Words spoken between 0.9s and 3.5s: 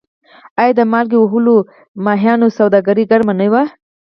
مالګې وهلو کبانو سوداګري ګرمه نه